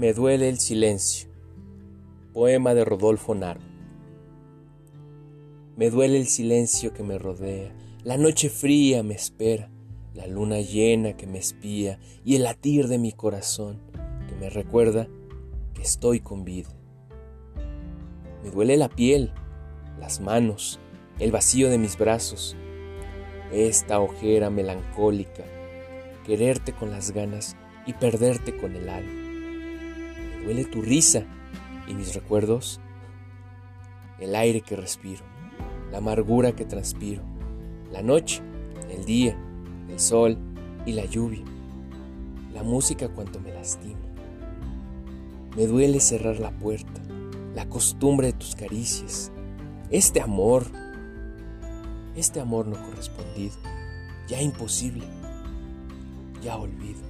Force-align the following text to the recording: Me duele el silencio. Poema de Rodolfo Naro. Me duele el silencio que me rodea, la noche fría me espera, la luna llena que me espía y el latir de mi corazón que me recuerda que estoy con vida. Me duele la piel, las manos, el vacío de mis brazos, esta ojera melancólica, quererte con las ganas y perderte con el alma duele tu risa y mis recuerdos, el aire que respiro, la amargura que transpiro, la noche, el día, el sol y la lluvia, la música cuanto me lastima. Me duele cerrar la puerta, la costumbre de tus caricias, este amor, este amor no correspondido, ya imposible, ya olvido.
Me 0.00 0.14
duele 0.14 0.48
el 0.48 0.58
silencio. 0.58 1.28
Poema 2.32 2.72
de 2.72 2.86
Rodolfo 2.86 3.34
Naro. 3.34 3.60
Me 5.76 5.90
duele 5.90 6.16
el 6.16 6.26
silencio 6.26 6.94
que 6.94 7.02
me 7.02 7.18
rodea, 7.18 7.76
la 8.02 8.16
noche 8.16 8.48
fría 8.48 9.02
me 9.02 9.12
espera, 9.12 9.70
la 10.14 10.26
luna 10.26 10.58
llena 10.62 11.18
que 11.18 11.26
me 11.26 11.36
espía 11.36 11.98
y 12.24 12.36
el 12.36 12.44
latir 12.44 12.88
de 12.88 12.96
mi 12.96 13.12
corazón 13.12 13.78
que 14.26 14.34
me 14.36 14.48
recuerda 14.48 15.06
que 15.74 15.82
estoy 15.82 16.20
con 16.20 16.46
vida. 16.46 16.70
Me 18.42 18.50
duele 18.50 18.78
la 18.78 18.88
piel, 18.88 19.34
las 19.98 20.22
manos, 20.22 20.80
el 21.18 21.30
vacío 21.30 21.68
de 21.68 21.76
mis 21.76 21.98
brazos, 21.98 22.56
esta 23.52 24.00
ojera 24.00 24.48
melancólica, 24.48 25.44
quererte 26.24 26.72
con 26.72 26.90
las 26.90 27.10
ganas 27.10 27.54
y 27.84 27.92
perderte 27.92 28.56
con 28.56 28.74
el 28.74 28.88
alma 28.88 29.29
duele 30.44 30.64
tu 30.64 30.82
risa 30.82 31.24
y 31.86 31.94
mis 31.94 32.14
recuerdos, 32.14 32.80
el 34.18 34.34
aire 34.34 34.60
que 34.60 34.76
respiro, 34.76 35.22
la 35.90 35.98
amargura 35.98 36.52
que 36.52 36.64
transpiro, 36.64 37.22
la 37.90 38.02
noche, 38.02 38.42
el 38.90 39.04
día, 39.04 39.36
el 39.88 39.98
sol 39.98 40.38
y 40.86 40.92
la 40.92 41.04
lluvia, 41.04 41.44
la 42.52 42.62
música 42.62 43.08
cuanto 43.08 43.40
me 43.40 43.52
lastima. 43.52 43.98
Me 45.56 45.66
duele 45.66 46.00
cerrar 46.00 46.38
la 46.38 46.52
puerta, 46.52 47.00
la 47.54 47.68
costumbre 47.68 48.28
de 48.28 48.32
tus 48.34 48.54
caricias, 48.54 49.32
este 49.90 50.20
amor, 50.20 50.64
este 52.14 52.40
amor 52.40 52.66
no 52.66 52.76
correspondido, 52.86 53.56
ya 54.28 54.40
imposible, 54.40 55.04
ya 56.42 56.56
olvido. 56.56 57.00